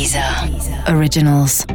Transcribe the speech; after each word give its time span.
Deezer 0.00 0.24
Originals. 0.96 1.66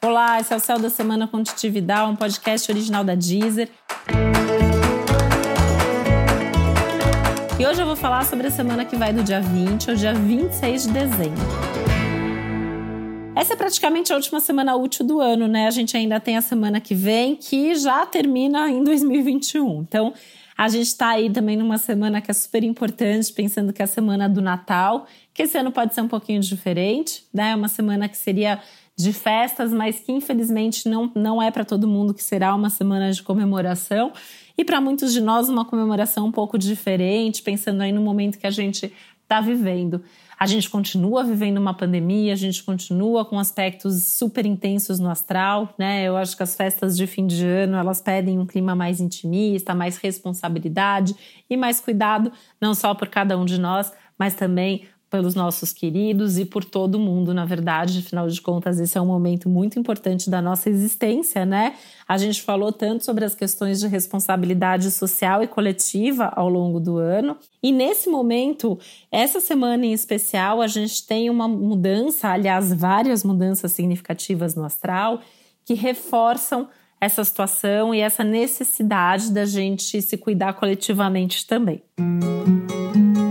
Olá, 0.00 0.38
esse 0.38 0.54
é 0.54 0.56
o 0.56 0.60
Céu 0.60 0.78
da 0.78 0.88
Semana 0.88 1.26
com 1.26 1.42
Titividade, 1.42 2.08
um 2.08 2.14
podcast 2.14 2.70
original 2.70 3.02
da 3.02 3.16
Deezer. 3.16 3.68
E 7.58 7.66
hoje 7.66 7.82
eu 7.82 7.86
vou 7.86 7.96
falar 7.96 8.24
sobre 8.24 8.46
a 8.46 8.50
semana 8.52 8.84
que 8.84 8.94
vai 8.94 9.12
do 9.12 9.24
dia 9.24 9.40
20 9.40 9.90
ao 9.90 9.96
dia 9.96 10.14
26 10.14 10.82
de 10.84 10.92
dezembro. 10.92 11.42
Essa 13.34 13.54
é 13.54 13.56
praticamente 13.56 14.12
a 14.12 14.14
última 14.14 14.38
semana 14.38 14.76
útil 14.76 15.04
do 15.04 15.20
ano, 15.20 15.48
né? 15.48 15.66
A 15.66 15.72
gente 15.72 15.96
ainda 15.96 16.20
tem 16.20 16.36
a 16.36 16.40
semana 16.40 16.80
que 16.80 16.94
vem, 16.94 17.34
que 17.34 17.74
já 17.74 18.06
termina 18.06 18.70
em 18.70 18.84
2021. 18.84 19.80
Então, 19.80 20.14
a 20.56 20.68
gente 20.68 20.86
está 20.86 21.10
aí 21.10 21.28
também 21.30 21.56
numa 21.56 21.76
semana 21.76 22.20
que 22.20 22.30
é 22.30 22.34
super 22.34 22.64
importante, 22.64 23.30
pensando 23.32 23.72
que 23.72 23.82
é 23.82 23.84
a 23.84 23.88
semana 23.88 24.28
do 24.28 24.40
Natal, 24.40 25.06
que 25.34 25.42
esse 25.42 25.58
ano 25.58 25.70
pode 25.70 25.94
ser 25.94 26.00
um 26.00 26.08
pouquinho 26.08 26.40
diferente, 26.40 27.24
né? 27.32 27.54
Uma 27.54 27.68
semana 27.68 28.08
que 28.08 28.16
seria 28.16 28.60
de 28.96 29.12
festas, 29.12 29.70
mas 29.70 30.00
que 30.00 30.10
infelizmente 30.10 30.88
não, 30.88 31.12
não 31.14 31.42
é 31.42 31.50
para 31.50 31.64
todo 31.64 31.86
mundo 31.86 32.14
que 32.14 32.22
será 32.22 32.54
uma 32.54 32.70
semana 32.70 33.12
de 33.12 33.22
comemoração. 33.22 34.12
E 34.56 34.64
para 34.64 34.80
muitos 34.80 35.12
de 35.12 35.20
nós, 35.20 35.50
uma 35.50 35.66
comemoração 35.66 36.26
um 36.26 36.32
pouco 36.32 36.56
diferente, 36.56 37.42
pensando 37.42 37.82
aí 37.82 37.92
no 37.92 38.00
momento 38.00 38.38
que 38.38 38.46
a 38.46 38.50
gente 38.50 38.90
está 39.22 39.42
vivendo. 39.42 40.02
A 40.38 40.46
gente 40.46 40.68
continua 40.68 41.24
vivendo 41.24 41.56
uma 41.56 41.72
pandemia, 41.72 42.34
a 42.34 42.36
gente 42.36 42.62
continua 42.62 43.24
com 43.24 43.38
aspectos 43.38 44.04
super 44.04 44.44
intensos 44.44 44.98
no 44.98 45.08
astral, 45.08 45.72
né? 45.78 46.04
Eu 46.04 46.14
acho 46.14 46.36
que 46.36 46.42
as 46.42 46.54
festas 46.54 46.94
de 46.94 47.06
fim 47.06 47.26
de 47.26 47.46
ano, 47.46 47.76
elas 47.76 48.02
pedem 48.02 48.38
um 48.38 48.44
clima 48.44 48.74
mais 48.74 49.00
intimista, 49.00 49.74
mais 49.74 49.96
responsabilidade 49.96 51.16
e 51.48 51.56
mais 51.56 51.80
cuidado, 51.80 52.30
não 52.60 52.74
só 52.74 52.94
por 52.94 53.08
cada 53.08 53.38
um 53.38 53.46
de 53.46 53.58
nós, 53.58 53.90
mas 54.18 54.34
também 54.34 54.86
pelos 55.10 55.34
nossos 55.34 55.72
queridos 55.72 56.36
e 56.38 56.44
por 56.44 56.64
todo 56.64 56.98
mundo, 56.98 57.32
na 57.32 57.44
verdade, 57.44 58.00
afinal 58.00 58.26
de 58.28 58.40
contas, 58.40 58.80
esse 58.80 58.98
é 58.98 59.00
um 59.00 59.06
momento 59.06 59.48
muito 59.48 59.78
importante 59.78 60.28
da 60.28 60.42
nossa 60.42 60.68
existência, 60.68 61.46
né? 61.46 61.74
A 62.08 62.18
gente 62.18 62.42
falou 62.42 62.72
tanto 62.72 63.04
sobre 63.04 63.24
as 63.24 63.34
questões 63.34 63.78
de 63.78 63.86
responsabilidade 63.86 64.90
social 64.90 65.42
e 65.42 65.46
coletiva 65.46 66.32
ao 66.34 66.48
longo 66.48 66.80
do 66.80 66.98
ano, 66.98 67.36
e 67.62 67.70
nesse 67.70 68.08
momento, 68.08 68.78
essa 69.10 69.40
semana 69.40 69.86
em 69.86 69.92
especial, 69.92 70.60
a 70.60 70.66
gente 70.66 71.06
tem 71.06 71.30
uma 71.30 71.46
mudança, 71.46 72.28
aliás, 72.28 72.72
várias 72.72 73.22
mudanças 73.22 73.72
significativas 73.72 74.54
no 74.54 74.64
astral 74.64 75.20
que 75.64 75.74
reforçam 75.74 76.68
essa 77.00 77.22
situação 77.24 77.94
e 77.94 78.00
essa 78.00 78.24
necessidade 78.24 79.30
da 79.30 79.44
gente 79.44 80.00
se 80.00 80.16
cuidar 80.16 80.54
coletivamente 80.54 81.46
também. 81.46 81.82
Música 81.98 83.25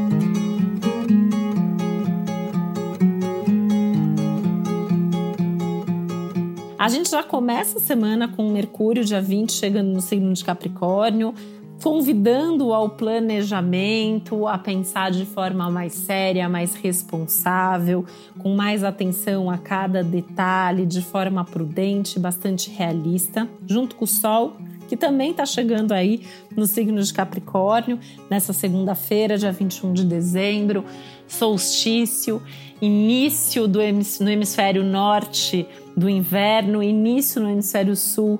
A 6.78 6.90
gente 6.90 7.09
já 7.09 7.23
começa 7.23 7.78
a 7.78 7.81
semana 7.81 8.28
com 8.28 8.52
Mercúrio, 8.52 9.06
dia 9.06 9.22
20, 9.22 9.54
chegando 9.54 9.88
no 9.94 10.02
signo 10.02 10.34
de 10.34 10.44
Capricórnio, 10.44 11.34
convidando 11.82 12.73
ao 12.73 12.90
planejamento, 12.90 14.45
a 14.45 14.58
pensar 14.58 15.09
de 15.09 15.26
forma 15.26 15.72
mais 15.72 15.94
séria, 15.94 16.50
mais 16.50 16.76
responsável, 16.76 18.06
com 18.40 18.54
mais 18.56 18.84
atenção 18.84 19.50
a 19.50 19.58
cada 19.58 20.04
detalhe, 20.04 20.86
de 20.86 21.02
forma 21.02 21.45
prudente, 21.45 22.20
bastante 22.20 22.70
realista, 22.70 23.48
junto 23.66 23.95
com 23.95 24.04
o 24.04 24.08
Sol, 24.08 24.58
que 24.89 24.98
também 24.98 25.32
está 25.32 25.45
chegando 25.45 25.94
aí 25.94 26.23
no 26.58 26.67
signo 26.67 27.02
de 27.02 27.14
Capricórnio, 27.14 27.98
nessa 28.30 28.52
segunda-feira, 28.52 29.38
dia 29.38 29.52
21 29.52 29.94
de 29.94 30.04
dezembro, 30.04 30.84
solstício, 31.26 32.42
início 32.82 33.66
do 33.66 33.80
no 34.20 34.30
hemisfério 34.30 34.84
norte 34.84 35.66
do 35.96 36.10
inverno, 36.10 36.84
início 36.84 37.42
no 37.42 37.50
hemisfério 37.50 37.96
sul 37.96 38.39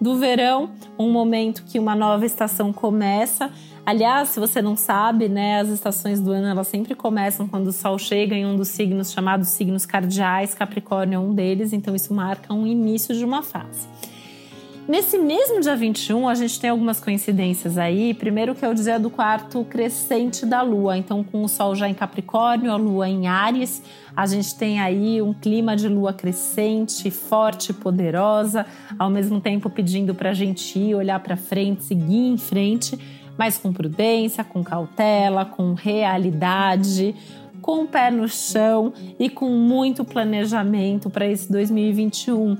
do 0.00 0.16
verão, 0.16 0.70
um 0.98 1.10
momento 1.10 1.64
que 1.64 1.78
uma 1.78 1.94
nova 1.94 2.26
estação 2.26 2.72
começa. 2.72 3.50
Aliás, 3.84 4.30
se 4.30 4.40
você 4.40 4.60
não 4.60 4.76
sabe, 4.76 5.28
né, 5.28 5.60
as 5.60 5.68
estações 5.68 6.20
do 6.20 6.32
ano 6.32 6.48
elas 6.48 6.66
sempre 6.66 6.94
começam 6.94 7.46
quando 7.46 7.68
o 7.68 7.72
Sol 7.72 7.98
chega 7.98 8.34
em 8.34 8.44
um 8.44 8.56
dos 8.56 8.68
signos 8.68 9.12
chamados 9.12 9.48
signos 9.48 9.86
cardeais, 9.86 10.54
Capricórnio 10.54 11.16
é 11.16 11.20
um 11.20 11.32
deles, 11.32 11.72
então 11.72 11.94
isso 11.94 12.12
marca 12.12 12.52
um 12.52 12.66
início 12.66 13.14
de 13.14 13.24
uma 13.24 13.42
fase. 13.42 13.86
Nesse 14.88 15.18
mesmo 15.18 15.60
dia 15.60 15.74
21, 15.74 16.28
a 16.28 16.34
gente 16.36 16.60
tem 16.60 16.70
algumas 16.70 17.00
coincidências 17.00 17.76
aí. 17.76 18.14
Primeiro, 18.14 18.54
que 18.54 18.64
é 18.64 18.68
o 18.68 18.74
dia 18.74 19.00
do 19.00 19.10
quarto 19.10 19.64
crescente 19.64 20.46
da 20.46 20.62
Lua. 20.62 20.96
Então, 20.96 21.24
com 21.24 21.42
o 21.42 21.48
Sol 21.48 21.74
já 21.74 21.88
em 21.88 21.94
Capricórnio, 21.94 22.70
a 22.70 22.76
Lua 22.76 23.08
em 23.08 23.26
Ares, 23.26 23.82
a 24.14 24.26
gente 24.26 24.54
tem 24.54 24.78
aí 24.78 25.20
um 25.20 25.34
clima 25.34 25.74
de 25.74 25.88
Lua 25.88 26.12
crescente, 26.12 27.10
forte, 27.10 27.72
poderosa, 27.72 28.64
ao 28.96 29.10
mesmo 29.10 29.40
tempo 29.40 29.68
pedindo 29.68 30.14
para 30.14 30.30
a 30.30 30.34
gente 30.34 30.78
ir, 30.78 30.94
olhar 30.94 31.18
para 31.18 31.36
frente, 31.36 31.82
seguir 31.82 32.28
em 32.28 32.38
frente, 32.38 32.96
mas 33.36 33.58
com 33.58 33.72
prudência, 33.72 34.44
com 34.44 34.62
cautela, 34.62 35.44
com 35.44 35.74
realidade 35.74 37.12
com 37.66 37.82
o 37.82 37.88
pé 37.88 38.12
no 38.12 38.28
chão 38.28 38.92
e 39.18 39.28
com 39.28 39.48
muito 39.48 40.04
planejamento 40.04 41.10
para 41.10 41.26
esse 41.26 41.50
2021 41.50 42.56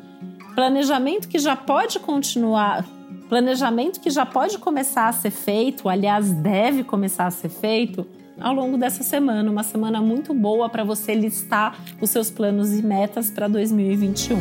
Planejamento 0.57 1.29
que 1.29 1.39
já 1.39 1.55
pode 1.55 1.99
continuar, 2.01 2.83
planejamento 3.29 4.01
que 4.01 4.09
já 4.09 4.25
pode 4.25 4.57
começar 4.57 5.07
a 5.07 5.13
ser 5.13 5.31
feito, 5.31 5.87
aliás, 5.87 6.33
deve 6.33 6.83
começar 6.83 7.27
a 7.27 7.31
ser 7.31 7.51
feito 7.51 8.07
ao 8.41 8.55
longo 8.55 8.79
dessa 8.79 9.03
semana, 9.03 9.51
uma 9.51 9.63
semana 9.63 10.01
muito 10.01 10.33
boa 10.33 10.67
para 10.71 10.83
você 10.83 11.15
listar 11.15 11.79
os 12.01 12.09
seus 12.09 12.31
planos 12.31 12.73
e 12.73 12.83
metas 12.83 13.31
para 13.31 13.49
2021. 13.49 14.39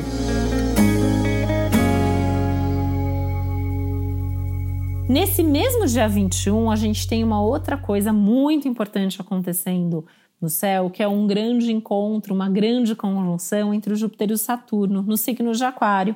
Nesse 5.10 5.44
mesmo 5.44 5.86
dia 5.86 6.08
21, 6.08 6.72
a 6.72 6.78
gente 6.78 7.06
tem 7.10 7.26
uma 7.26 7.42
outra 7.42 7.76
coisa 7.78 8.14
muito 8.14 8.70
importante 8.70 9.20
acontecendo 9.20 10.06
no 10.46 10.50
céu, 10.50 10.92
que 10.92 11.02
é 11.02 11.08
um 11.08 11.26
grande 11.26 11.72
encontro, 11.72 12.34
uma 12.34 12.48
grande 12.48 12.96
conjunção 12.96 13.74
entre 13.74 13.92
o 13.92 13.96
Júpiter 13.96 14.30
e 14.30 14.34
o 14.34 14.38
Saturno, 14.38 15.02
no 15.02 15.18
signo 15.18 15.52
de 15.54 15.64
Aquário. 15.64 16.16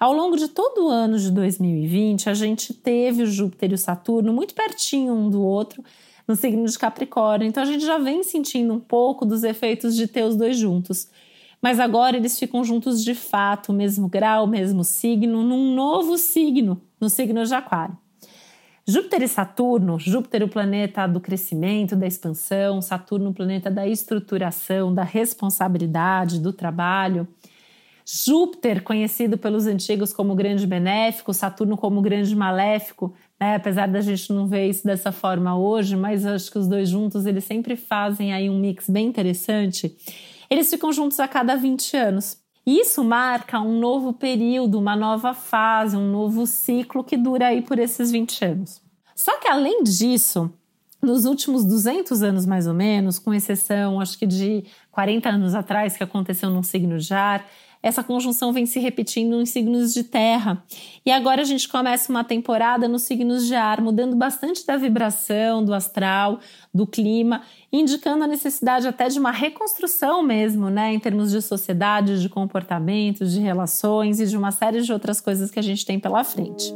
Ao 0.00 0.12
longo 0.12 0.36
de 0.36 0.48
todo 0.48 0.86
o 0.86 0.88
ano 0.88 1.18
de 1.18 1.30
2020, 1.30 2.30
a 2.30 2.34
gente 2.34 2.72
teve 2.72 3.22
o 3.22 3.26
Júpiter 3.26 3.72
e 3.72 3.74
o 3.74 3.78
Saturno 3.78 4.32
muito 4.32 4.54
pertinho 4.54 5.12
um 5.12 5.28
do 5.28 5.42
outro 5.42 5.84
no 6.26 6.34
signo 6.34 6.66
de 6.66 6.78
Capricórnio, 6.78 7.46
então 7.46 7.62
a 7.62 7.66
gente 7.66 7.84
já 7.84 7.98
vem 7.98 8.22
sentindo 8.22 8.72
um 8.72 8.80
pouco 8.80 9.26
dos 9.26 9.44
efeitos 9.44 9.94
de 9.94 10.06
ter 10.06 10.24
os 10.24 10.36
dois 10.36 10.56
juntos. 10.56 11.08
Mas 11.60 11.78
agora 11.78 12.16
eles 12.16 12.38
ficam 12.38 12.64
juntos 12.64 13.04
de 13.04 13.14
fato, 13.14 13.72
mesmo 13.72 14.08
grau, 14.08 14.46
mesmo 14.46 14.82
signo, 14.84 15.42
num 15.42 15.74
novo 15.74 16.16
signo, 16.16 16.80
no 17.00 17.10
signo 17.10 17.44
de 17.44 17.54
Aquário. 17.54 17.96
Júpiter 18.90 19.22
e 19.22 19.28
Saturno, 19.28 19.98
Júpiter 19.98 20.42
o 20.42 20.48
planeta 20.48 21.06
do 21.06 21.20
crescimento, 21.20 21.94
da 21.94 22.06
expansão, 22.06 22.80
Saturno 22.80 23.28
o 23.28 23.34
planeta 23.34 23.70
da 23.70 23.86
estruturação, 23.86 24.94
da 24.94 25.02
responsabilidade, 25.02 26.40
do 26.40 26.54
trabalho. 26.54 27.28
Júpiter, 28.06 28.82
conhecido 28.82 29.36
pelos 29.36 29.66
antigos 29.66 30.14
como 30.14 30.34
grande 30.34 30.66
benéfico, 30.66 31.34
Saturno 31.34 31.76
como 31.76 32.00
grande 32.00 32.34
maléfico, 32.34 33.12
né? 33.38 33.56
apesar 33.56 33.88
da 33.88 34.00
gente 34.00 34.32
não 34.32 34.46
ver 34.46 34.70
isso 34.70 34.86
dessa 34.86 35.12
forma 35.12 35.54
hoje, 35.58 35.94
mas 35.94 36.24
acho 36.24 36.50
que 36.50 36.58
os 36.58 36.66
dois 36.66 36.88
juntos 36.88 37.26
eles 37.26 37.44
sempre 37.44 37.76
fazem 37.76 38.32
aí 38.32 38.48
um 38.48 38.58
mix 38.58 38.88
bem 38.88 39.06
interessante. 39.06 39.94
Eles 40.48 40.70
ficam 40.70 40.90
juntos 40.94 41.20
a 41.20 41.28
cada 41.28 41.56
20 41.56 41.94
anos. 41.94 42.38
Isso 42.68 43.02
marca 43.02 43.58
um 43.62 43.80
novo 43.80 44.12
período, 44.12 44.78
uma 44.78 44.94
nova 44.94 45.32
fase, 45.32 45.96
um 45.96 46.12
novo 46.12 46.46
ciclo 46.46 47.02
que 47.02 47.16
dura 47.16 47.46
aí 47.46 47.62
por 47.62 47.78
esses 47.78 48.10
20 48.10 48.44
anos. 48.44 48.82
Só 49.14 49.38
que 49.38 49.48
além 49.48 49.82
disso, 49.82 50.52
nos 51.00 51.24
últimos 51.24 51.64
200 51.64 52.22
anos 52.22 52.44
mais 52.44 52.66
ou 52.66 52.74
menos, 52.74 53.18
com 53.18 53.32
exceção 53.32 53.98
acho 53.98 54.18
que 54.18 54.26
de 54.26 54.66
40 54.90 55.30
anos 55.30 55.54
atrás 55.54 55.96
que 55.96 56.04
aconteceu 56.04 56.50
num 56.50 56.62
signo 56.62 56.98
de 56.98 57.14
ar, 57.14 57.46
essa 57.82 58.02
conjunção 58.02 58.52
vem 58.52 58.66
se 58.66 58.78
repetindo 58.80 59.40
em 59.40 59.46
signos 59.46 59.94
de 59.94 60.04
terra. 60.04 60.62
E 61.04 61.10
agora 61.10 61.42
a 61.42 61.44
gente 61.44 61.68
começa 61.68 62.10
uma 62.10 62.24
temporada 62.24 62.88
nos 62.88 63.02
signos 63.02 63.46
de 63.46 63.54
ar, 63.54 63.80
mudando 63.80 64.16
bastante 64.16 64.66
da 64.66 64.76
vibração, 64.76 65.64
do 65.64 65.72
astral, 65.72 66.40
do 66.72 66.86
clima, 66.86 67.42
indicando 67.72 68.24
a 68.24 68.26
necessidade 68.26 68.88
até 68.88 69.08
de 69.08 69.18
uma 69.18 69.30
reconstrução 69.30 70.22
mesmo, 70.22 70.68
né, 70.70 70.92
em 70.92 70.98
termos 70.98 71.30
de 71.30 71.40
sociedade, 71.40 72.20
de 72.20 72.28
comportamentos, 72.28 73.32
de 73.32 73.40
relações 73.40 74.20
e 74.20 74.26
de 74.26 74.36
uma 74.36 74.50
série 74.50 74.82
de 74.82 74.92
outras 74.92 75.20
coisas 75.20 75.50
que 75.50 75.58
a 75.58 75.62
gente 75.62 75.86
tem 75.86 75.98
pela 75.98 76.24
frente. 76.24 76.72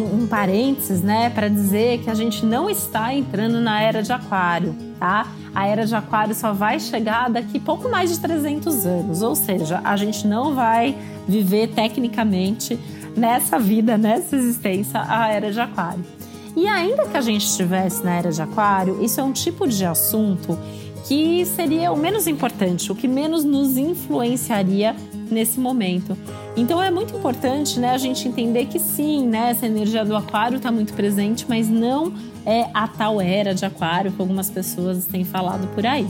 Um, 0.00 0.26
parênteses, 0.26 1.02
né, 1.02 1.30
para 1.30 1.48
dizer 1.48 1.98
que 2.00 2.10
a 2.10 2.14
gente 2.14 2.44
não 2.44 2.68
está 2.68 3.14
entrando 3.14 3.60
na 3.60 3.80
era 3.80 4.02
de 4.02 4.12
Aquário. 4.12 4.74
tá? 4.98 5.26
A 5.54 5.66
era 5.66 5.84
de 5.84 5.94
Aquário 5.94 6.34
só 6.34 6.52
vai 6.52 6.78
chegar 6.78 7.28
daqui 7.28 7.58
pouco 7.58 7.88
mais 7.88 8.10
de 8.10 8.20
300 8.20 8.86
anos, 8.86 9.22
ou 9.22 9.34
seja, 9.34 9.80
a 9.82 9.96
gente 9.96 10.26
não 10.26 10.54
vai 10.54 10.96
viver 11.26 11.68
tecnicamente 11.68 12.78
nessa 13.16 13.58
vida, 13.58 13.98
nessa 13.98 14.36
existência, 14.36 15.02
a 15.06 15.28
era 15.28 15.52
de 15.52 15.60
Aquário. 15.60 16.04
E 16.56 16.66
ainda 16.66 17.06
que 17.06 17.16
a 17.16 17.20
gente 17.20 17.46
estivesse 17.46 18.04
na 18.04 18.16
era 18.16 18.30
de 18.30 18.42
Aquário, 18.42 19.02
isso 19.02 19.20
é 19.20 19.24
um 19.24 19.32
tipo 19.32 19.66
de 19.66 19.84
assunto 19.84 20.58
que 21.06 21.44
seria 21.44 21.90
o 21.90 21.96
menos 21.96 22.26
importante, 22.26 22.92
o 22.92 22.94
que 22.94 23.08
menos 23.08 23.44
nos 23.44 23.76
influenciaria 23.76 24.94
nesse 25.32 25.58
momento. 25.58 26.16
Então 26.56 26.82
é 26.82 26.90
muito 26.90 27.16
importante, 27.16 27.78
né, 27.78 27.90
a 27.90 27.98
gente 27.98 28.26
entender 28.26 28.66
que 28.66 28.78
sim, 28.78 29.26
né, 29.26 29.50
essa 29.50 29.66
energia 29.66 30.04
do 30.04 30.16
aquário 30.16 30.56
está 30.56 30.70
muito 30.70 30.92
presente, 30.94 31.46
mas 31.48 31.68
não 31.68 32.12
é 32.44 32.66
a 32.74 32.88
tal 32.88 33.20
era 33.20 33.54
de 33.54 33.64
aquário 33.64 34.10
que 34.12 34.20
algumas 34.20 34.50
pessoas 34.50 35.06
têm 35.06 35.24
falado 35.24 35.66
por 35.74 35.86
aí. 35.86 36.06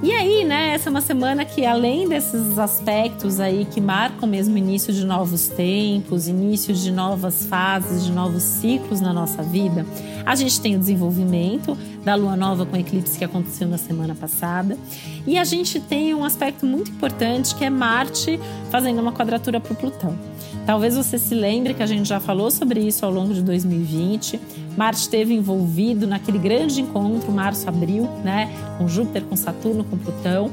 E 0.00 0.12
aí, 0.12 0.44
né, 0.44 0.74
essa 0.74 0.88
é 0.88 0.90
uma 0.90 1.00
semana 1.00 1.44
que 1.44 1.66
além 1.66 2.08
desses 2.08 2.56
aspectos 2.56 3.40
aí 3.40 3.64
que 3.64 3.80
marcam 3.80 4.28
mesmo 4.28 4.54
o 4.54 4.58
início 4.58 4.92
de 4.92 5.04
novos 5.04 5.48
tempos, 5.48 6.28
início 6.28 6.72
de 6.72 6.92
novas 6.92 7.46
fases, 7.46 8.04
de 8.04 8.12
novos 8.12 8.44
ciclos 8.44 9.00
na 9.00 9.12
nossa 9.12 9.42
vida, 9.42 9.84
a 10.24 10.36
gente 10.36 10.60
tem 10.60 10.76
o 10.76 10.78
desenvolvimento 10.78 11.76
da 12.04 12.14
lua 12.14 12.36
nova 12.36 12.64
com 12.64 12.76
eclipse 12.76 13.18
que 13.18 13.24
aconteceu 13.24 13.66
na 13.66 13.76
semana 13.76 14.14
passada, 14.14 14.78
e 15.26 15.36
a 15.36 15.42
gente 15.42 15.80
tem 15.80 16.14
um 16.14 16.24
aspecto 16.24 16.64
muito 16.64 16.92
importante 16.92 17.54
que 17.56 17.64
é 17.64 17.70
Marte 17.70 18.38
fazendo 18.70 19.00
uma 19.00 19.12
quadratura 19.12 19.58
para 19.58 19.72
o 19.72 19.76
Plutão. 19.76 20.16
Talvez 20.64 20.94
você 20.94 21.18
se 21.18 21.34
lembre 21.34 21.74
que 21.74 21.82
a 21.82 21.86
gente 21.86 22.08
já 22.08 22.20
falou 22.20 22.50
sobre 22.50 22.80
isso 22.80 23.04
ao 23.04 23.10
longo 23.10 23.34
de 23.34 23.42
2020. 23.42 24.38
Marte 24.78 25.00
esteve 25.00 25.34
envolvido 25.34 26.06
naquele 26.06 26.38
grande 26.38 26.80
encontro, 26.80 27.32
março-abril, 27.32 28.04
né? 28.22 28.48
Com 28.78 28.86
Júpiter, 28.86 29.24
com 29.24 29.34
Saturno, 29.34 29.82
com 29.82 29.98
Plutão. 29.98 30.52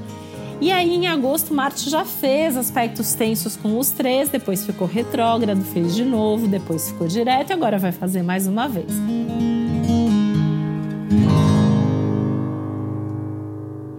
E 0.60 0.72
aí, 0.72 0.96
em 0.96 1.06
agosto, 1.06 1.54
Marte 1.54 1.92
já 1.92 2.04
fez 2.04 2.58
aspectos 2.58 3.14
tensos 3.14 3.56
com 3.56 3.78
os 3.78 3.92
três, 3.92 4.28
depois 4.28 4.66
ficou 4.66 4.88
retrógrado, 4.88 5.62
fez 5.62 5.94
de 5.94 6.04
novo, 6.04 6.48
depois 6.48 6.90
ficou 6.90 7.08
direto 7.08 7.52
e 7.52 7.54
agora 7.54 7.78
vai 7.78 7.92
fazer 7.92 8.24
mais 8.24 8.48
uma 8.48 8.68
vez. 8.68 8.92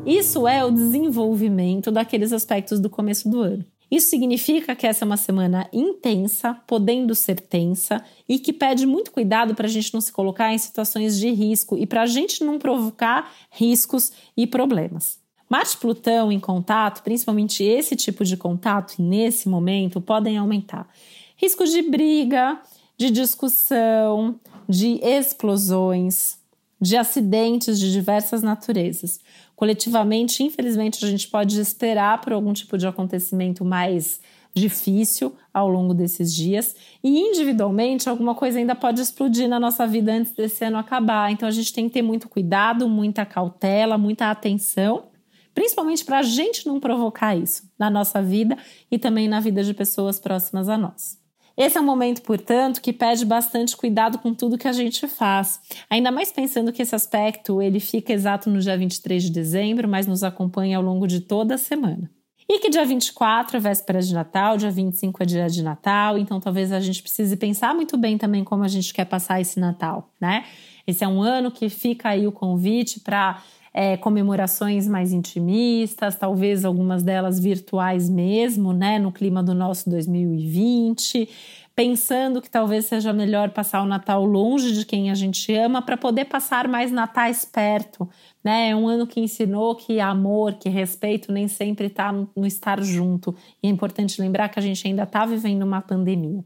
Isso 0.04 0.48
é 0.48 0.64
o 0.64 0.72
desenvolvimento 0.72 1.92
daqueles 1.92 2.32
aspectos 2.32 2.80
do 2.80 2.90
começo 2.90 3.30
do 3.30 3.42
ano. 3.42 3.64
Isso 3.90 4.10
significa 4.10 4.74
que 4.74 4.86
essa 4.86 5.04
é 5.04 5.06
uma 5.06 5.16
semana 5.16 5.68
intensa, 5.72 6.54
podendo 6.66 7.14
ser 7.14 7.40
tensa, 7.40 8.02
e 8.28 8.38
que 8.38 8.52
pede 8.52 8.84
muito 8.84 9.12
cuidado 9.12 9.54
para 9.54 9.66
a 9.66 9.70
gente 9.70 9.94
não 9.94 10.00
se 10.00 10.12
colocar 10.12 10.52
em 10.52 10.58
situações 10.58 11.18
de 11.18 11.30
risco 11.30 11.76
e 11.76 11.86
para 11.86 12.02
a 12.02 12.06
gente 12.06 12.42
não 12.42 12.58
provocar 12.58 13.32
riscos 13.50 14.12
e 14.36 14.46
problemas. 14.46 15.18
Marte 15.48 15.74
e 15.74 15.78
Plutão 15.78 16.32
em 16.32 16.40
contato, 16.40 17.02
principalmente 17.02 17.62
esse 17.62 17.94
tipo 17.94 18.24
de 18.24 18.36
contato, 18.36 19.00
nesse 19.00 19.48
momento, 19.48 20.00
podem 20.00 20.36
aumentar 20.36 20.88
risco 21.36 21.64
de 21.64 21.82
briga, 21.82 22.60
de 22.96 23.10
discussão, 23.10 24.40
de 24.68 24.98
explosões, 25.02 26.38
de 26.80 26.96
acidentes 26.96 27.78
de 27.78 27.92
diversas 27.92 28.42
naturezas. 28.42 29.20
Coletivamente, 29.56 30.42
infelizmente, 30.42 31.02
a 31.02 31.08
gente 31.08 31.26
pode 31.28 31.58
esperar 31.58 32.20
por 32.20 32.34
algum 32.34 32.52
tipo 32.52 32.76
de 32.76 32.86
acontecimento 32.86 33.64
mais 33.64 34.20
difícil 34.54 35.34
ao 35.52 35.68
longo 35.68 35.92
desses 35.92 36.34
dias 36.34 36.74
e 37.04 37.18
individualmente 37.18 38.08
alguma 38.08 38.34
coisa 38.34 38.58
ainda 38.58 38.74
pode 38.74 39.02
explodir 39.02 39.46
na 39.48 39.60
nossa 39.60 39.86
vida 39.86 40.12
antes 40.12 40.32
desse 40.32 40.64
ano 40.64 40.78
acabar. 40.78 41.30
Então 41.30 41.46
a 41.46 41.52
gente 41.52 41.72
tem 41.72 41.88
que 41.88 41.94
ter 41.94 42.02
muito 42.02 42.28
cuidado, 42.28 42.88
muita 42.88 43.26
cautela, 43.26 43.98
muita 43.98 44.30
atenção, 44.30 45.08
principalmente 45.54 46.04
para 46.04 46.20
a 46.20 46.22
gente 46.22 46.66
não 46.66 46.80
provocar 46.80 47.36
isso 47.36 47.70
na 47.78 47.90
nossa 47.90 48.22
vida 48.22 48.56
e 48.90 48.98
também 48.98 49.28
na 49.28 49.40
vida 49.40 49.62
de 49.62 49.74
pessoas 49.74 50.18
próximas 50.18 50.70
a 50.70 50.78
nós. 50.78 51.25
Esse 51.56 51.78
é 51.78 51.80
um 51.80 51.84
momento, 51.84 52.20
portanto, 52.20 52.82
que 52.82 52.92
pede 52.92 53.24
bastante 53.24 53.76
cuidado 53.76 54.18
com 54.18 54.34
tudo 54.34 54.58
que 54.58 54.68
a 54.68 54.72
gente 54.72 55.08
faz. 55.08 55.58
Ainda 55.88 56.10
mais 56.10 56.30
pensando 56.30 56.72
que 56.72 56.82
esse 56.82 56.94
aspecto 56.94 57.62
ele 57.62 57.80
fica 57.80 58.12
exato 58.12 58.50
no 58.50 58.60
dia 58.60 58.76
23 58.76 59.22
de 59.22 59.30
dezembro, 59.30 59.88
mas 59.88 60.06
nos 60.06 60.22
acompanha 60.22 60.76
ao 60.76 60.82
longo 60.82 61.06
de 61.06 61.20
toda 61.20 61.54
a 61.54 61.58
semana. 61.58 62.10
E 62.48 62.60
que 62.60 62.70
dia 62.70 62.84
24 62.84 63.56
é 63.56 63.60
véspera 63.60 64.00
de 64.00 64.14
Natal, 64.14 64.56
dia 64.56 64.70
25 64.70 65.22
é 65.22 65.26
dia 65.26 65.48
de 65.48 65.62
Natal, 65.62 66.16
então 66.16 66.38
talvez 66.38 66.70
a 66.70 66.78
gente 66.78 67.02
precise 67.02 67.36
pensar 67.36 67.74
muito 67.74 67.96
bem 67.96 68.16
também 68.16 68.44
como 68.44 68.62
a 68.62 68.68
gente 68.68 68.94
quer 68.94 69.04
passar 69.04 69.40
esse 69.40 69.58
Natal, 69.58 70.12
né? 70.20 70.44
Esse 70.86 71.02
é 71.02 71.08
um 71.08 71.20
ano 71.20 71.50
que 71.50 71.68
fica 71.68 72.10
aí 72.10 72.24
o 72.24 72.30
convite 72.30 73.00
para 73.00 73.42
é, 73.76 73.94
comemorações 73.94 74.88
mais 74.88 75.12
intimistas, 75.12 76.16
talvez 76.16 76.64
algumas 76.64 77.02
delas 77.02 77.38
virtuais 77.38 78.08
mesmo, 78.08 78.72
né, 78.72 78.98
no 78.98 79.12
clima 79.12 79.42
do 79.42 79.52
nosso 79.54 79.90
2020, 79.90 81.28
pensando 81.74 82.40
que 82.40 82.48
talvez 82.48 82.86
seja 82.86 83.12
melhor 83.12 83.50
passar 83.50 83.82
o 83.82 83.86
Natal 83.86 84.24
longe 84.24 84.72
de 84.72 84.86
quem 84.86 85.10
a 85.10 85.14
gente 85.14 85.52
ama 85.52 85.82
para 85.82 85.98
poder 85.98 86.24
passar 86.24 86.66
mais 86.66 86.90
natais 86.90 87.44
perto, 87.44 88.08
né? 88.42 88.70
É 88.70 88.74
um 88.76 88.88
ano 88.88 89.06
que 89.06 89.20
ensinou 89.20 89.74
que 89.74 90.00
amor, 90.00 90.54
que 90.54 90.70
respeito 90.70 91.30
nem 91.30 91.46
sempre 91.46 91.88
está 91.88 92.10
no, 92.10 92.46
estar 92.46 92.82
junto. 92.82 93.34
E 93.62 93.66
é 93.66 93.70
importante 93.70 94.22
lembrar 94.22 94.48
que 94.48 94.58
a 94.58 94.62
gente 94.62 94.88
ainda 94.88 95.02
está 95.02 95.26
vivendo 95.26 95.64
uma 95.64 95.82
pandemia. 95.82 96.42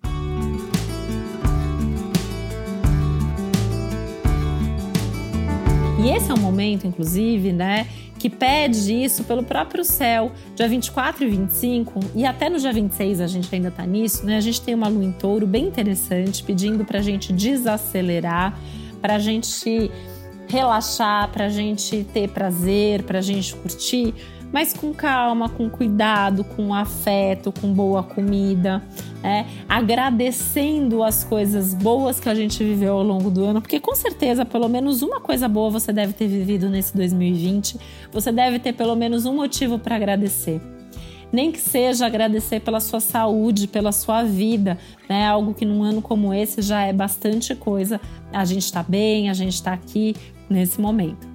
E 6.02 6.08
esse 6.08 6.30
é 6.30 6.34
um 6.34 6.38
momento, 6.38 6.86
inclusive, 6.86 7.52
né, 7.52 7.86
que 8.18 8.30
pede 8.30 8.94
isso 9.04 9.22
pelo 9.24 9.42
próprio 9.42 9.84
céu. 9.84 10.32
Dia 10.56 10.66
24 10.66 11.24
e 11.24 11.28
25, 11.28 12.00
e 12.14 12.24
até 12.24 12.48
no 12.48 12.58
dia 12.58 12.72
26 12.72 13.20
a 13.20 13.26
gente 13.26 13.54
ainda 13.54 13.70
tá 13.70 13.84
nisso, 13.84 14.24
né? 14.24 14.38
A 14.38 14.40
gente 14.40 14.62
tem 14.62 14.74
uma 14.74 14.88
lua 14.88 15.04
em 15.04 15.12
touro 15.12 15.46
bem 15.46 15.66
interessante, 15.66 16.42
pedindo 16.42 16.86
pra 16.86 17.02
gente 17.02 17.34
desacelerar, 17.34 18.58
pra 19.02 19.18
gente 19.18 19.90
relaxar, 20.48 21.30
pra 21.30 21.50
gente 21.50 22.02
ter 22.14 22.30
prazer, 22.30 23.02
pra 23.02 23.20
gente 23.20 23.54
curtir 23.56 24.14
mas 24.52 24.72
com 24.72 24.92
calma, 24.92 25.48
com 25.48 25.68
cuidado, 25.68 26.44
com 26.44 26.74
afeto, 26.74 27.52
com 27.52 27.72
boa 27.72 28.02
comida, 28.02 28.82
né? 29.22 29.46
agradecendo 29.68 31.02
as 31.02 31.24
coisas 31.24 31.74
boas 31.74 32.18
que 32.18 32.28
a 32.28 32.34
gente 32.34 32.62
viveu 32.62 32.94
ao 32.94 33.02
longo 33.02 33.30
do 33.30 33.44
ano, 33.44 33.60
porque 33.60 33.78
com 33.78 33.94
certeza 33.94 34.44
pelo 34.44 34.68
menos 34.68 35.02
uma 35.02 35.20
coisa 35.20 35.48
boa 35.48 35.70
você 35.70 35.92
deve 35.92 36.12
ter 36.12 36.26
vivido 36.26 36.68
nesse 36.68 36.96
2020, 36.96 37.78
você 38.12 38.32
deve 38.32 38.58
ter 38.58 38.72
pelo 38.72 38.96
menos 38.96 39.24
um 39.24 39.34
motivo 39.34 39.78
para 39.78 39.96
agradecer. 39.96 40.60
Nem 41.32 41.52
que 41.52 41.60
seja 41.60 42.06
agradecer 42.06 42.58
pela 42.60 42.80
sua 42.80 42.98
saúde, 42.98 43.68
pela 43.68 43.92
sua 43.92 44.24
vida, 44.24 44.76
né? 45.08 45.28
Algo 45.28 45.54
que 45.54 45.64
num 45.64 45.84
ano 45.84 46.02
como 46.02 46.34
esse 46.34 46.60
já 46.60 46.82
é 46.82 46.92
bastante 46.92 47.54
coisa. 47.54 48.00
A 48.32 48.44
gente 48.44 48.64
está 48.64 48.82
bem, 48.82 49.30
a 49.30 49.32
gente 49.32 49.54
está 49.54 49.72
aqui 49.72 50.16
nesse 50.48 50.80
momento. 50.80 51.29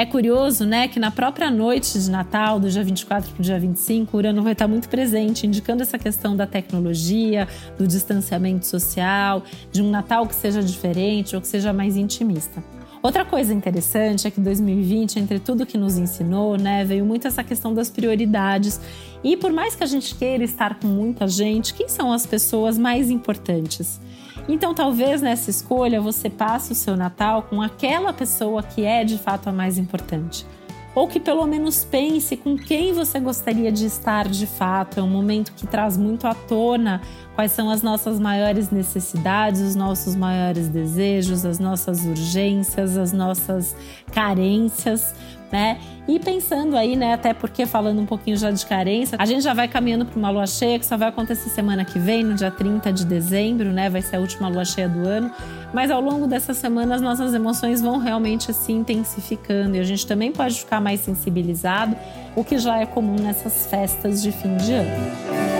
É 0.00 0.06
curioso, 0.06 0.64
né, 0.64 0.86
que 0.86 1.00
na 1.00 1.10
própria 1.10 1.50
noite 1.50 1.98
de 1.98 2.08
Natal, 2.08 2.60
do 2.60 2.70
dia 2.70 2.84
24 2.84 3.32
para 3.32 3.40
o 3.40 3.42
dia 3.42 3.58
25, 3.58 4.16
o 4.16 4.20
Urano 4.20 4.44
vai 4.44 4.52
estar 4.52 4.68
muito 4.68 4.88
presente, 4.88 5.44
indicando 5.44 5.82
essa 5.82 5.98
questão 5.98 6.36
da 6.36 6.46
tecnologia, 6.46 7.48
do 7.76 7.84
distanciamento 7.84 8.64
social, 8.64 9.42
de 9.72 9.82
um 9.82 9.90
Natal 9.90 10.24
que 10.28 10.36
seja 10.36 10.62
diferente 10.62 11.34
ou 11.34 11.42
que 11.42 11.48
seja 11.48 11.72
mais 11.72 11.96
intimista. 11.96 12.62
Outra 13.02 13.24
coisa 13.24 13.52
interessante 13.52 14.28
é 14.28 14.30
que 14.30 14.40
2020, 14.40 15.18
entre 15.18 15.40
tudo 15.40 15.66
que 15.66 15.76
nos 15.76 15.98
ensinou, 15.98 16.56
né, 16.56 16.84
veio 16.84 17.04
muito 17.04 17.26
essa 17.26 17.42
questão 17.42 17.74
das 17.74 17.90
prioridades. 17.90 18.80
E 19.24 19.36
por 19.36 19.52
mais 19.52 19.74
que 19.74 19.82
a 19.82 19.86
gente 19.86 20.14
queira 20.14 20.44
estar 20.44 20.78
com 20.78 20.86
muita 20.86 21.26
gente, 21.26 21.74
quem 21.74 21.88
são 21.88 22.12
as 22.12 22.24
pessoas 22.24 22.78
mais 22.78 23.10
importantes? 23.10 24.00
Então, 24.48 24.72
talvez 24.72 25.20
nessa 25.20 25.50
escolha 25.50 26.00
você 26.00 26.30
passe 26.30 26.72
o 26.72 26.74
seu 26.74 26.96
Natal 26.96 27.42
com 27.42 27.60
aquela 27.60 28.12
pessoa 28.14 28.62
que 28.62 28.82
é 28.82 29.04
de 29.04 29.18
fato 29.18 29.48
a 29.48 29.52
mais 29.52 29.76
importante. 29.76 30.46
Ou 30.94 31.06
que 31.06 31.20
pelo 31.20 31.46
menos 31.46 31.84
pense 31.84 32.36
com 32.36 32.56
quem 32.56 32.92
você 32.92 33.20
gostaria 33.20 33.70
de 33.70 33.84
estar 33.84 34.26
de 34.26 34.46
fato. 34.46 34.98
É 34.98 35.02
um 35.02 35.08
momento 35.08 35.52
que 35.52 35.66
traz 35.66 35.96
muito 35.96 36.26
à 36.26 36.34
tona 36.34 37.02
quais 37.34 37.52
são 37.52 37.70
as 37.70 37.82
nossas 37.82 38.18
maiores 38.18 38.70
necessidades, 38.70 39.60
os 39.60 39.76
nossos 39.76 40.16
maiores 40.16 40.66
desejos, 40.68 41.44
as 41.44 41.60
nossas 41.60 42.04
urgências, 42.04 42.96
as 42.96 43.12
nossas 43.12 43.76
carências, 44.10 45.14
né? 45.50 45.78
E 46.06 46.18
pensando 46.18 46.76
aí, 46.76 46.96
né, 46.96 47.12
até 47.12 47.34
porque 47.34 47.66
falando 47.66 48.00
um 48.00 48.06
pouquinho 48.06 48.36
já 48.36 48.50
de 48.50 48.64
carência, 48.64 49.16
a 49.20 49.26
gente 49.26 49.42
já 49.42 49.52
vai 49.52 49.68
caminhando 49.68 50.06
para 50.06 50.18
uma 50.18 50.30
lua 50.30 50.46
cheia 50.46 50.78
que 50.78 50.86
só 50.86 50.96
vai 50.96 51.08
acontecer 51.08 51.50
semana 51.50 51.84
que 51.84 51.98
vem, 51.98 52.24
no 52.24 52.34
dia 52.34 52.50
30 52.50 52.92
de 52.92 53.04
dezembro, 53.04 53.70
né? 53.70 53.90
Vai 53.90 54.00
ser 54.00 54.16
a 54.16 54.20
última 54.20 54.48
lua 54.48 54.64
cheia 54.64 54.88
do 54.88 55.06
ano. 55.06 55.30
Mas 55.72 55.90
ao 55.90 56.00
longo 56.00 56.26
dessa 56.26 56.54
semana 56.54 56.94
as 56.94 57.00
nossas 57.02 57.34
emoções 57.34 57.82
vão 57.82 57.98
realmente 57.98 58.52
se 58.54 58.72
intensificando 58.72 59.76
e 59.76 59.80
a 59.80 59.84
gente 59.84 60.06
também 60.06 60.32
pode 60.32 60.58
ficar 60.58 60.80
mais 60.80 61.00
sensibilizado, 61.00 61.94
o 62.34 62.42
que 62.42 62.58
já 62.58 62.78
é 62.78 62.86
comum 62.86 63.16
nessas 63.16 63.66
festas 63.66 64.22
de 64.22 64.32
fim 64.32 64.56
de 64.56 64.72
ano. 64.72 65.57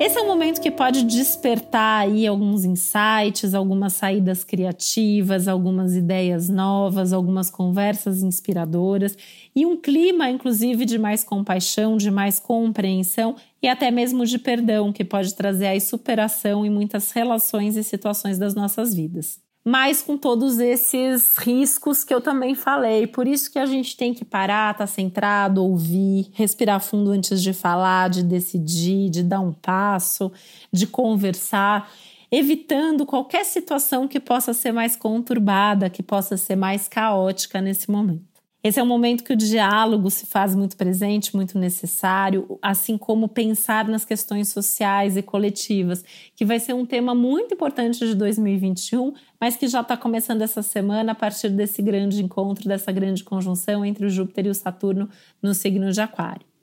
Esse 0.00 0.18
é 0.18 0.22
um 0.22 0.26
momento 0.26 0.60
que 0.60 0.72
pode 0.72 1.04
despertar 1.04 2.00
aí 2.02 2.26
alguns 2.26 2.64
insights, 2.64 3.54
algumas 3.54 3.92
saídas 3.92 4.42
criativas, 4.42 5.46
algumas 5.46 5.94
ideias 5.94 6.48
novas, 6.48 7.12
algumas 7.12 7.48
conversas 7.48 8.22
inspiradoras 8.22 9.16
e 9.54 9.64
um 9.64 9.76
clima, 9.76 10.28
inclusive, 10.28 10.84
de 10.84 10.98
mais 10.98 11.22
compaixão, 11.22 11.96
de 11.96 12.10
mais 12.10 12.40
compreensão 12.40 13.36
e 13.62 13.68
até 13.68 13.90
mesmo 13.90 14.26
de 14.26 14.36
perdão, 14.36 14.92
que 14.92 15.04
pode 15.04 15.32
trazer 15.34 15.66
aí 15.66 15.80
superação 15.80 16.66
em 16.66 16.70
muitas 16.70 17.12
relações 17.12 17.76
e 17.76 17.84
situações 17.84 18.36
das 18.36 18.54
nossas 18.54 18.92
vidas 18.92 19.43
mas 19.64 20.02
com 20.02 20.18
todos 20.18 20.58
esses 20.58 21.38
riscos 21.38 22.04
que 22.04 22.12
eu 22.12 22.20
também 22.20 22.54
falei. 22.54 23.06
Por 23.06 23.26
isso 23.26 23.50
que 23.50 23.58
a 23.58 23.64
gente 23.64 23.96
tem 23.96 24.12
que 24.12 24.24
parar, 24.24 24.72
estar 24.72 24.84
tá 24.84 24.86
centrado, 24.86 25.64
ouvir, 25.64 26.30
respirar 26.34 26.80
fundo 26.80 27.10
antes 27.10 27.42
de 27.42 27.54
falar, 27.54 28.10
de 28.10 28.22
decidir, 28.22 29.08
de 29.08 29.22
dar 29.22 29.40
um 29.40 29.52
passo, 29.52 30.30
de 30.70 30.86
conversar, 30.86 31.90
evitando 32.30 33.06
qualquer 33.06 33.44
situação 33.44 34.06
que 34.06 34.20
possa 34.20 34.52
ser 34.52 34.72
mais 34.72 34.96
conturbada, 34.96 35.88
que 35.88 36.02
possa 36.02 36.36
ser 36.36 36.56
mais 36.56 36.86
caótica 36.86 37.62
nesse 37.62 37.90
momento. 37.90 38.33
Esse 38.66 38.80
é 38.80 38.82
um 38.82 38.86
momento 38.86 39.22
que 39.22 39.34
o 39.34 39.36
diálogo 39.36 40.10
se 40.10 40.24
faz 40.24 40.54
muito 40.54 40.74
presente, 40.74 41.36
muito 41.36 41.58
necessário, 41.58 42.58
assim 42.62 42.96
como 42.96 43.28
pensar 43.28 43.86
nas 43.86 44.06
questões 44.06 44.48
sociais 44.48 45.18
e 45.18 45.22
coletivas, 45.22 46.02
que 46.34 46.46
vai 46.46 46.58
ser 46.58 46.72
um 46.72 46.86
tema 46.86 47.14
muito 47.14 47.52
importante 47.52 47.98
de 47.98 48.14
2021, 48.14 49.12
mas 49.38 49.54
que 49.54 49.68
já 49.68 49.82
está 49.82 49.98
começando 49.98 50.40
essa 50.40 50.62
semana 50.62 51.12
a 51.12 51.14
partir 51.14 51.50
desse 51.50 51.82
grande 51.82 52.24
encontro, 52.24 52.66
dessa 52.66 52.90
grande 52.90 53.22
conjunção 53.22 53.84
entre 53.84 54.06
o 54.06 54.08
Júpiter 54.08 54.46
e 54.46 54.48
o 54.48 54.54
Saturno 54.54 55.10
no 55.42 55.52
signo 55.52 55.92
de 55.92 56.00
Aquário. 56.00 56.53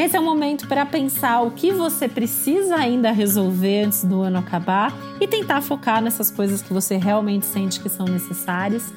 Esse 0.00 0.16
é 0.16 0.20
o 0.20 0.24
momento 0.24 0.66
para 0.66 0.86
pensar 0.86 1.42
o 1.42 1.50
que 1.50 1.72
você 1.72 2.08
precisa 2.08 2.74
ainda 2.74 3.10
resolver 3.10 3.84
antes 3.84 4.02
do 4.02 4.22
ano 4.22 4.38
acabar 4.38 4.94
e 5.20 5.28
tentar 5.28 5.60
focar 5.60 6.00
nessas 6.00 6.30
coisas 6.30 6.62
que 6.62 6.72
você 6.72 6.96
realmente 6.96 7.44
sente 7.44 7.78
que 7.78 7.90
são 7.90 8.06
necessárias, 8.06 8.94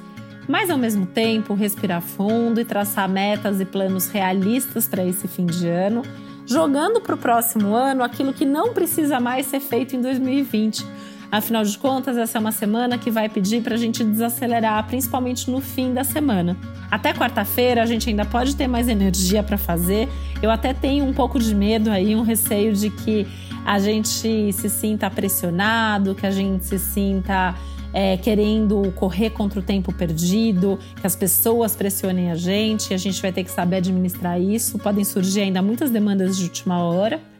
mas 0.48 0.70
ao 0.70 0.78
mesmo 0.78 1.06
tempo 1.06 1.56
respirar 1.56 2.02
fundo 2.02 2.62
e 2.62 2.64
traçar 2.64 3.10
metas 3.10 3.60
e 3.60 3.66
planos 3.66 4.08
realistas 4.08 4.88
para 4.88 5.04
esse 5.04 5.28
fim 5.28 5.46
de 5.46 5.68
ano, 5.68 6.04
jogando 6.46 7.02
para 7.02 7.16
o 7.16 7.18
próximo 7.18 7.76
ano 7.76 8.02
aquilo 8.02 8.32
que 8.32 8.46
não 8.46 8.74
precisa 8.74 9.20
mais 9.20 9.46
ser 9.48 9.60
feito 9.60 9.98
em 9.98 10.02
2020 10.02 10.86
Afinal 11.34 11.64
de 11.64 11.76
contas, 11.80 12.16
essa 12.16 12.38
é 12.38 12.40
uma 12.40 12.52
semana 12.52 12.96
que 12.96 13.10
vai 13.10 13.28
pedir 13.28 13.64
para 13.64 13.74
a 13.74 13.78
gente 13.78 14.04
desacelerar, 14.04 14.86
principalmente 14.86 15.50
no 15.50 15.62
fim 15.62 15.92
da 15.92 16.04
semana. 16.04 16.56
Até 16.92 17.12
quarta-feira 17.12 17.82
a 17.82 17.88
gente 17.88 18.08
ainda 18.08 18.24
pode 18.24 18.56
ter 18.56 18.68
mais 18.68 18.88
energia 18.88 19.42
para 19.42 19.58
fazer. 19.58 20.08
Eu 20.44 20.52
até 20.52 20.76
tenho 20.76 21.04
um 21.04 21.12
pouco 21.12 21.40
de 21.40 21.56
medo 21.56 21.90
aí, 21.90 22.16
um 22.16 22.22
receio 22.22 22.72
de 22.76 22.92
que 22.92 23.26
a 23.66 23.80
gente 23.80 24.54
se 24.54 24.70
sinta 24.70 25.10
pressionado, 25.10 26.14
que 26.14 26.28
a 26.28 26.30
gente 26.30 26.66
se 26.66 26.78
sinta 26.78 27.56
é, 27.92 28.16
querendo 28.16 28.94
correr 28.96 29.32
contra 29.32 29.60
o 29.60 29.64
tempo 29.64 29.92
perdido, 29.92 30.78
que 31.02 31.08
as 31.08 31.16
pessoas 31.16 31.76
pressionem 31.76 32.30
a 32.30 32.36
gente, 32.36 32.94
a 32.94 32.98
gente 32.98 33.20
vai 33.20 33.32
ter 33.32 33.44
que 33.44 33.50
saber 33.50 33.78
administrar 33.78 34.40
isso. 34.40 34.78
Podem 34.78 35.04
surgir 35.04 35.42
ainda 35.42 35.64
muitas 35.64 35.90
demandas 35.90 36.38
de 36.38 36.44
última 36.44 36.84
hora. 36.84 37.33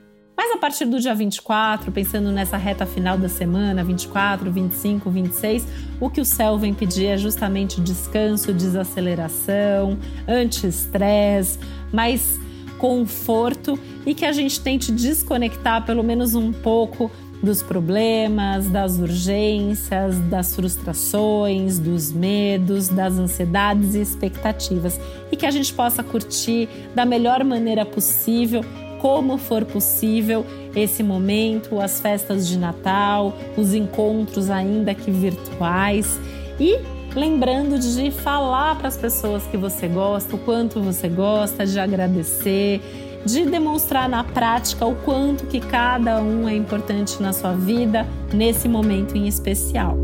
Mas 0.46 0.52
a 0.52 0.58
partir 0.58 0.84
do 0.84 1.00
dia 1.00 1.16
24, 1.16 1.90
pensando 1.90 2.30
nessa 2.30 2.58
reta 2.58 2.86
final 2.86 3.18
da 3.18 3.30
semana, 3.30 3.82
24, 3.82 4.52
25, 4.52 5.10
26, 5.10 5.66
o 6.02 6.10
que 6.10 6.20
o 6.20 6.26
céu 6.26 6.58
vem 6.58 6.74
pedir 6.74 7.06
é 7.06 7.18
justamente 7.18 7.80
descanso, 7.80 8.52
desaceleração, 8.52 9.98
anti-estresse, 10.28 11.58
mais 11.94 12.38
conforto 12.78 13.80
e 14.06 14.14
que 14.14 14.26
a 14.26 14.34
gente 14.34 14.60
tente 14.60 14.92
desconectar 14.92 15.86
pelo 15.86 16.04
menos 16.04 16.36
um 16.36 16.52
pouco 16.52 17.10
dos 17.42 17.64
problemas, 17.64 18.68
das 18.68 18.98
urgências, 18.98 20.18
das 20.30 20.54
frustrações, 20.54 21.80
dos 21.80 22.12
medos, 22.12 22.90
das 22.90 23.14
ansiedades 23.14 23.96
e 23.96 24.02
expectativas. 24.02 25.00
E 25.32 25.38
que 25.38 25.46
a 25.46 25.52
gente 25.52 25.74
possa 25.74 26.04
curtir 26.04 26.68
da 26.94 27.06
melhor 27.06 27.46
maneira 27.46 27.86
possível 27.86 28.62
como 29.04 29.38
for 29.38 29.66
possível 29.66 30.46
esse 30.74 31.04
momento, 31.04 31.82
as 31.82 32.00
festas 32.00 32.48
de 32.48 32.58
Natal, 32.58 33.34
os 33.58 33.74
encontros 33.74 34.50
ainda 34.50 34.96
que 34.96 35.12
virtuais 35.12 36.18
e 36.58 36.80
lembrando 37.14 37.78
de 37.78 38.12
falar 38.12 38.78
para 38.78 38.88
as 38.88 38.96
pessoas 38.96 39.44
que 39.48 39.58
você 39.58 39.90
gosta, 39.90 40.38
o 40.38 40.40
quanto 40.40 40.82
você 40.82 41.10
gosta, 41.10 41.66
de 41.66 41.78
agradecer, 41.78 42.80
de 43.26 43.44
demonstrar 43.44 44.08
na 44.08 44.24
prática 44.24 44.86
o 44.86 44.96
quanto 44.96 45.48
que 45.48 45.60
cada 45.60 46.22
um 46.22 46.48
é 46.48 46.56
importante 46.56 47.22
na 47.22 47.34
sua 47.34 47.52
vida 47.52 48.08
nesse 48.34 48.70
momento 48.70 49.18
em 49.18 49.28
especial. 49.28 50.03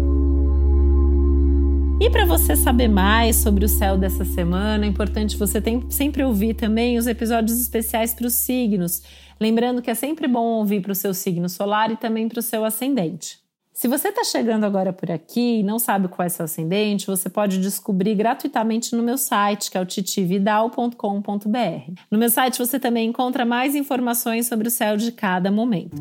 E 2.02 2.10
para 2.10 2.26
você 2.26 2.56
saber 2.56 2.88
mais 2.88 3.36
sobre 3.36 3.66
o 3.66 3.68
céu 3.68 3.98
dessa 3.98 4.24
semana, 4.24 4.86
é 4.86 4.88
importante 4.88 5.36
você 5.36 5.60
tem, 5.60 5.92
sempre 5.92 6.24
ouvir 6.24 6.54
também 6.54 6.98
os 6.98 7.08
episódios 7.08 7.60
especiais 7.60 8.14
para 8.14 8.26
os 8.26 8.36
signos. 8.36 9.04
Lembrando 9.38 9.82
que 9.82 9.92
é 9.92 9.94
sempre 9.94 10.26
bom 10.26 10.60
ouvir 10.60 10.82
para 10.82 10.94
o 10.94 10.96
seu 10.96 11.14
signo 11.14 11.50
solar 11.50 11.92
e 11.92 11.98
também 11.98 12.30
para 12.30 12.40
o 12.40 12.42
seu 12.42 12.64
ascendente. 12.64 13.40
Se 13.74 13.90
você 13.90 14.08
está 14.10 14.24
chegando 14.24 14.66
agora 14.66 14.94
por 14.94 15.12
aqui 15.12 15.60
e 15.60 15.64
não 15.64 15.78
sabe 15.78 16.08
qual 16.08 16.26
é 16.26 16.30
seu 16.30 16.46
ascendente, 16.46 17.06
você 17.06 17.30
pode 17.30 17.60
descobrir 17.60 18.16
gratuitamente 18.16 18.96
no 18.96 19.04
meu 19.04 19.18
site, 19.18 19.70
que 19.70 19.78
é 19.78 19.82
o 19.82 19.86
titividal.com.br. 19.86 21.92
No 22.10 22.18
meu 22.18 22.30
site 22.30 22.60
você 22.60 22.80
também 22.80 23.10
encontra 23.10 23.44
mais 23.44 23.76
informações 23.76 24.48
sobre 24.48 24.70
o 24.70 24.72
céu 24.72 24.96
de 24.96 25.12
cada 25.12 25.52
momento. 25.52 25.98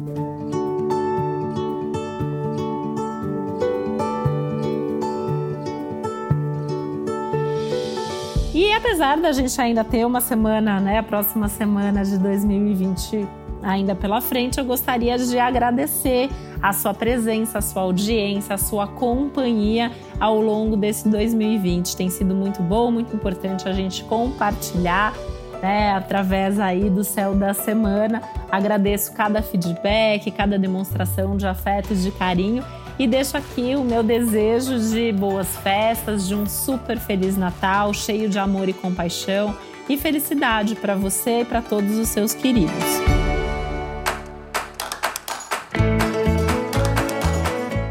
Apesar 8.79 9.19
da 9.19 9.33
gente 9.33 9.61
ainda 9.61 9.83
ter 9.83 10.07
uma 10.07 10.21
semana, 10.21 10.79
né, 10.79 10.99
a 10.99 11.03
próxima 11.03 11.49
semana 11.49 12.05
de 12.05 12.17
2020 12.17 13.27
ainda 13.61 13.93
pela 13.93 14.21
frente, 14.21 14.59
eu 14.59 14.65
gostaria 14.65 15.19
de 15.19 15.37
agradecer 15.37 16.31
a 16.63 16.73
sua 16.73 16.95
presença, 16.95 17.59
a 17.59 17.61
sua 17.61 17.83
audiência, 17.83 18.55
a 18.55 18.59
sua 18.59 18.87
companhia 18.87 19.91
ao 20.21 20.41
longo 20.41 20.77
desse 20.77 21.09
2020. 21.09 21.97
Tem 21.97 22.09
sido 22.09 22.37
muito 22.37 22.63
bom, 22.63 22.93
muito 22.93 23.15
importante 23.17 23.69
a 23.69 23.73
gente 23.73 24.05
compartilhar 24.05 25.13
né, 25.61 25.93
através 25.93 26.61
aí 26.61 26.89
do 26.89 27.03
céu 27.03 27.35
da 27.35 27.53
semana. 27.53 28.23
Agradeço 28.49 29.13
cada 29.13 29.43
feedback, 29.43 30.31
cada 30.31 30.57
demonstração 30.57 31.37
de 31.37 31.49
afeto 31.49 31.95
e 31.95 31.97
de 31.97 32.13
carinho 32.13 32.65
e 32.99 33.07
deixo 33.07 33.37
aqui 33.37 33.76
o 33.76 33.85
meu 33.85 34.02
desejo 34.02 34.78
de 34.78 35.12
boas 35.12 35.57
festas, 35.59 36.26
de 36.26 36.35
um 36.35 36.47
super 36.47 36.99
feliz 36.99 37.37
Natal, 37.37 37.95
cheio 37.95 38.28
de 38.28 38.38
amor 38.38 38.69
e 38.69 38.73
compaixão 38.73 39.57
e 39.88 39.97
felicidade 39.97 40.75
para 40.75 40.95
você 40.95 41.40
e 41.40 41.45
para 41.45 41.62
todos 41.62 41.97
os 41.97 42.09
seus 42.09 42.35
queridos. 42.35 42.75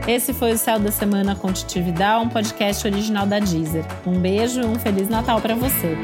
Esse 0.07 0.33
foi 0.33 0.53
o 0.53 0.57
Céu 0.57 0.79
da 0.79 0.89
Semana 0.89 1.35
com 1.35 1.49
um 1.49 2.29
podcast 2.29 2.87
original 2.87 3.25
da 3.25 3.39
Deezer. 3.39 3.85
Um 4.05 4.19
beijo 4.19 4.61
e 4.61 4.65
um 4.65 4.75
Feliz 4.75 5.09
Natal 5.09 5.41
para 5.41 5.53
você. 5.53 5.97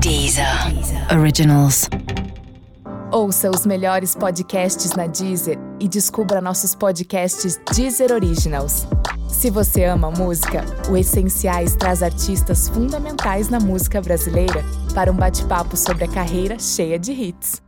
Deezer. 0.00 0.72
Deezer. 0.72 1.18
Originals. 1.18 1.88
Ouça 3.16 3.50
os 3.50 3.64
melhores 3.64 4.14
podcasts 4.14 4.92
na 4.92 5.06
Deezer 5.06 5.58
e 5.80 5.88
descubra 5.88 6.38
nossos 6.38 6.74
podcasts 6.74 7.58
Deezer 7.74 8.12
Originals. 8.12 8.86
Se 9.26 9.48
você 9.48 9.84
ama 9.84 10.10
música, 10.10 10.62
o 10.90 10.98
Essenciais 10.98 11.74
traz 11.74 12.02
artistas 12.02 12.68
fundamentais 12.68 13.48
na 13.48 13.58
música 13.58 14.02
brasileira 14.02 14.62
para 14.94 15.10
um 15.10 15.16
bate-papo 15.16 15.78
sobre 15.78 16.04
a 16.04 16.08
carreira 16.08 16.58
cheia 16.58 16.98
de 16.98 17.12
hits. 17.12 17.65